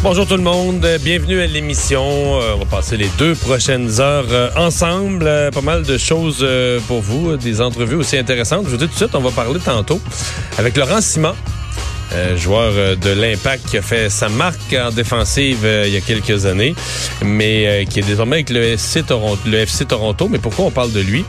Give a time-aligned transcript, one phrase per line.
[0.00, 2.40] Bonjour tout le monde, bienvenue à l'émission.
[2.40, 5.24] Euh, on va passer les deux prochaines heures euh, ensemble.
[5.26, 6.46] Euh, pas mal de choses
[6.86, 8.66] pour vous, des entrevues aussi intéressantes.
[8.66, 10.00] Je vous dis tout de suite, on va parler tantôt
[10.56, 11.34] avec Laurent Simon.
[12.14, 15.96] Euh, joueur euh, de l'Impact qui a fait sa marque en défensive euh, il y
[15.96, 16.74] a quelques années,
[17.22, 19.38] mais qui est désormais avec le FC Toronto.
[19.46, 20.28] Le FC Toronto.
[20.28, 21.24] Mais pourquoi on parle de lui?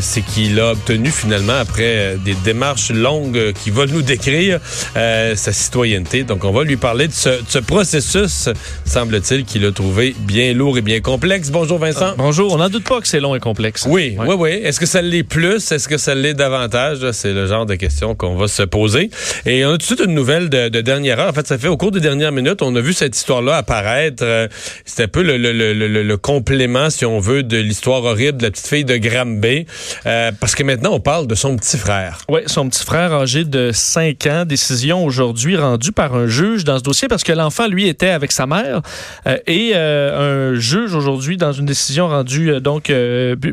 [0.00, 4.60] C'est qu'il a obtenu finalement après des démarches longues qui veulent nous décrire
[4.94, 6.22] sa citoyenneté.
[6.22, 8.48] Donc on va lui parler de ce, de ce processus,
[8.84, 11.50] semble-t-il, qu'il a trouvé bien lourd et bien complexe.
[11.50, 12.14] Bonjour Vincent.
[12.16, 12.52] bonjour.
[12.52, 13.86] On n'en doute pas que c'est long et complexe.
[13.88, 14.50] Oui, oui, oui.
[14.50, 15.72] Est-ce que ça l'est plus?
[15.72, 17.10] Est-ce que ça l'est davantage?
[17.12, 19.10] C'est le genre de questions qu'on va se poser.
[19.46, 21.30] Et on a tout de suite une nouvelle de, dernière heure.
[21.30, 24.22] En fait, ça fait au cours des dernières minutes, on a vu cette histoire-là apparaître.
[24.24, 24.48] Euh,
[24.84, 28.84] C'était un peu le, complément, si on veut, de l'histoire horrible de la petite fille
[28.84, 29.66] de Granby.
[30.06, 32.18] Euh, parce que maintenant, on parle de son petit frère.
[32.28, 34.44] Oui, son petit frère âgé de 5 ans.
[34.44, 38.32] Décision aujourd'hui rendue par un juge dans ce dossier parce que l'enfant, lui, était avec
[38.32, 38.82] sa mère.
[39.26, 42.92] Euh, et un juge aujourd'hui, dans une décision rendue donc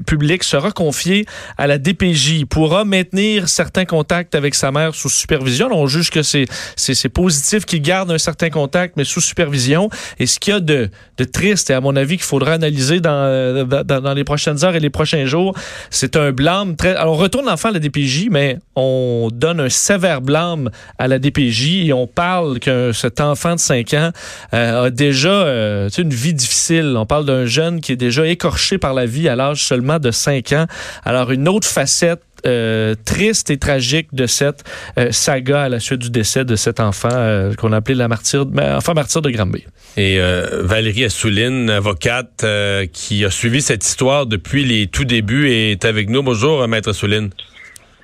[0.05, 1.25] publique, sera confié
[1.57, 2.39] à la DPJ.
[2.39, 5.69] Il pourra maintenir certains contacts avec sa mère sous supervision.
[5.71, 6.38] On juge que c'est
[6.75, 9.89] c'est positif qu'il garde un certain contact, mais sous supervision.
[10.19, 10.89] Et ce qu'il y a de,
[11.31, 15.25] triste, et à mon avis qu'il faudra analyser dans, les prochaines heures et les prochains
[15.25, 15.55] jours,
[15.89, 16.95] c'est un blâme très...
[16.95, 21.19] Alors, on retourne l'enfant à la DPJ, mais on donne un sévère blâme à la
[21.19, 24.11] DPJ et on parle que cet enfant de 5 ans
[24.53, 26.95] euh, a déjà euh, une vie difficile.
[26.97, 30.11] On parle d'un jeune qui est déjà écorché par la vie à l'âge seulement de
[30.11, 30.65] 5 ans.
[31.03, 34.63] Alors, une autre facette euh, triste et tragique de cette
[34.97, 38.45] euh, saga à la suite du décès de cet enfant euh, qu'on appelait la martyre,
[38.45, 39.65] ben, enfant martyr de Granby.
[39.97, 40.19] Et
[40.61, 42.45] Valérie Assouline, avocate
[42.93, 46.23] qui a suivi cette histoire depuis les tout débuts, est avec nous.
[46.23, 47.31] Bonjour, maître Assouline.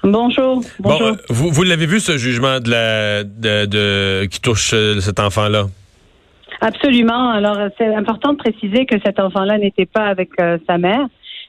[0.03, 0.61] Bonjour.
[0.79, 1.15] Bonjour.
[1.29, 5.67] vous, vous l'avez vu ce jugement de la de, de qui touche cet enfant-là?
[6.59, 7.29] Absolument.
[7.29, 10.31] Alors, c'est important de préciser que cet enfant-là n'était pas avec
[10.67, 11.07] sa mère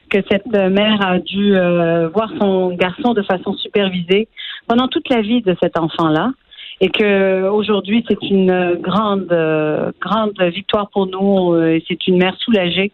[0.09, 4.27] que cette mère a dû euh, voir son garçon de façon supervisée
[4.67, 6.31] pendant toute la vie de cet enfant-là
[6.81, 9.27] et que aujourd'hui c'est une grande
[10.01, 12.91] grande victoire pour nous euh, et c'est une mère soulagée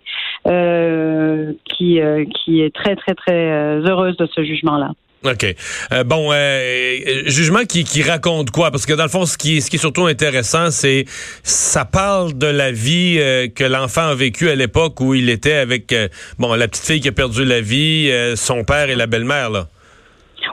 [0.47, 1.99] euh, qui
[2.35, 3.49] qui est très très très
[3.85, 4.91] heureuse de ce jugement-là.
[5.25, 5.55] OK.
[5.94, 8.71] Euh, bon, euh, jugement qui, qui, raconte quoi?
[8.71, 11.05] Parce que dans le fond, ce qui, ce qui est surtout intéressant, c'est
[11.44, 15.53] ça parle de la vie euh, que l'enfant a vécue à l'époque où il était
[15.53, 15.95] avec
[16.39, 19.67] bon la petite fille qui a perdu la vie, son père et la belle-mère, là.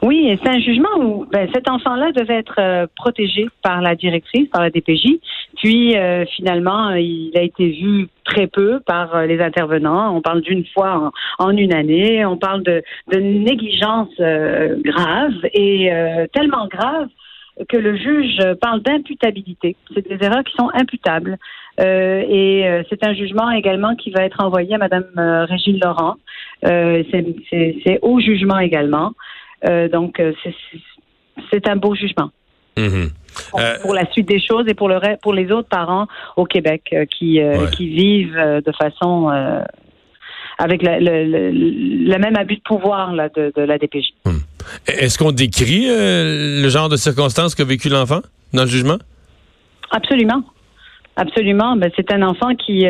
[0.02, 4.62] Oui, c'est un jugement où ben, cet enfant-là devait être protégé par la directrice, par
[4.62, 5.18] la DPJ.
[5.56, 5.94] Puis
[6.36, 10.16] finalement, il a été vu très peu par euh, les intervenants.
[10.16, 12.24] On parle d'une fois en, une année.
[12.24, 17.08] On parle de, négligence euh, grave et euh, tellement grave
[17.68, 19.76] que le juge parle d'imputabilité.
[19.92, 21.36] C'est des erreurs qui sont imputables.
[21.78, 25.04] et c'est un jugement également qui va être envoyé à Madame
[25.46, 26.14] Régine Laurent.
[26.62, 29.12] c'est au jugement également.
[29.64, 30.20] Donc,
[31.50, 32.30] c'est un beau jugement.
[32.76, 33.10] Mm-hmm.
[33.58, 36.06] Euh, pour, la suite des choses et pour le pour les autres parents
[36.36, 39.28] au Québec euh, qui euh, qui vivent de façon
[40.58, 44.12] avec la, le, même abus de pouvoir là, de, la DPJ.
[44.24, 44.38] Hmm.
[44.86, 48.20] Est-ce qu'on décrit le genre de circonstances qu'a vécu l'enfant
[48.52, 48.98] dans le jugement?
[49.90, 50.42] Absolument.
[51.16, 51.76] Absolument.
[51.76, 52.86] Ben, c'est un enfant qui,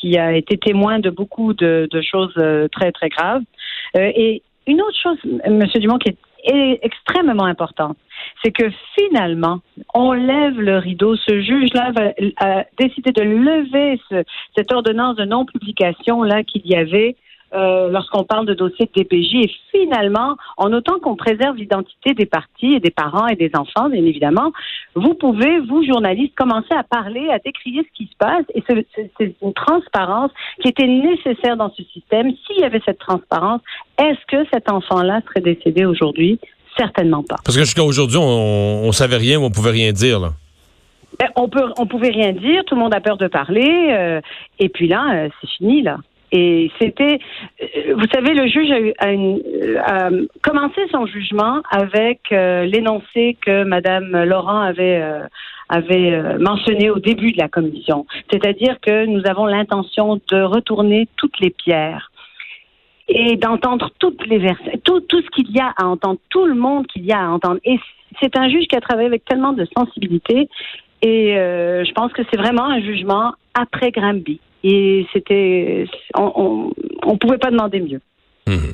[0.00, 2.34] qui a été témoin de beaucoup de, de choses
[2.72, 3.42] très, très graves.
[3.94, 5.64] et une autre chose, M.
[5.80, 6.10] Dumont, qui
[6.44, 7.96] est extrêmement importante,
[8.42, 9.60] c'est que finalement,
[9.94, 11.16] on lève le rideau.
[11.16, 11.92] Ce juge-là
[12.36, 14.00] a décidé de lever
[14.54, 17.16] cette ordonnance de non-publication là qu'il y avait
[17.54, 19.34] euh, lorsqu'on parle de dossier de DPJ.
[19.34, 23.88] Et finalement, en autant qu'on préserve l'identité des partis et des parents et des enfants,
[23.88, 24.52] bien évidemment,
[24.94, 28.44] vous pouvez, vous, journalistes, commencer à parler, à décrire ce qui se passe.
[28.54, 30.30] Et c'est une transparence
[30.60, 32.32] qui était nécessaire dans ce système.
[32.46, 33.60] S'il y avait cette transparence,
[33.98, 36.38] est-ce que cet enfant-là serait décédé aujourd'hui?
[36.76, 37.36] Certainement pas.
[37.44, 40.32] Parce que jusqu'à aujourd'hui, on, on savait rien ou on pouvait rien dire, là.
[41.18, 42.64] Ben, on peut, on pouvait rien dire.
[42.64, 43.88] Tout le monde a peur de parler.
[43.90, 44.20] Euh,
[44.58, 45.98] et puis là, euh, c'est fini là.
[46.30, 47.18] Et c'était,
[47.62, 50.10] euh, vous savez, le juge a,
[50.42, 55.02] commencé son jugement avec l'énoncé que Madame Laurent avait
[55.70, 61.38] avait mentionné au début de la commission, c'est-à-dire que nous avons l'intention de retourner toutes
[61.40, 62.10] les pierres
[63.08, 66.86] et d'entendre toutes les versions, tout, ce qu'il y a à entendre, tout le monde
[66.86, 67.58] qu'il y a à entendre.
[67.64, 67.78] Et
[68.20, 70.48] c'est un juge qui a travaillé avec tellement de sensibilité
[71.02, 74.40] et euh, je pense que c'est vraiment un jugement après Granby.
[74.64, 76.72] Et c'était, on,
[77.04, 78.00] on, pouvait pas demander mieux.
[78.46, 78.72] Mmh.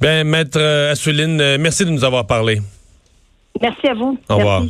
[0.00, 2.60] Ben, maître euh, Assouline, euh, merci de nous avoir parlé.
[3.60, 4.18] Merci à vous.
[4.28, 4.62] Au revoir.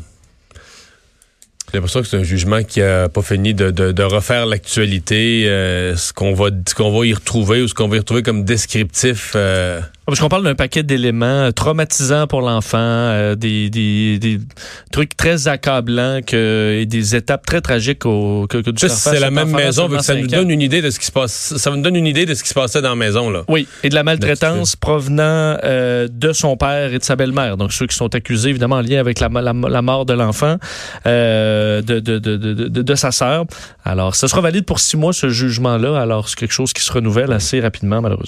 [1.70, 5.44] J'ai l'impression que c'est un jugement qui a pas fini de, de, de refaire l'actualité,
[5.46, 8.24] euh, ce qu'on va ce qu'on va y retrouver ou ce qu'on va y retrouver
[8.24, 9.34] comme descriptif.
[9.36, 14.38] Euh, parce qu'on parle d'un paquet d'éléments traumatisants pour l'enfant, euh, des, des, des,
[14.90, 19.50] trucs très accablants que, et des étapes très tragiques au, que, que C'est la même
[19.50, 21.56] maison, que ça nous donne une idée de ce qui se passe.
[21.56, 23.44] Ça nous donne une idée de ce qui se passait dans la maison là.
[23.48, 27.56] Oui, et de la maltraitance provenant euh, de son père et de sa belle-mère.
[27.56, 30.56] Donc ceux qui sont accusés évidemment en lien avec la, la, la mort de l'enfant,
[31.06, 33.44] euh, de, de, de, de, de sa sœur.
[33.84, 36.00] Alors, ce sera valide pour six mois ce jugement-là.
[36.00, 38.26] Alors c'est quelque chose qui se renouvelle assez rapidement malheureusement.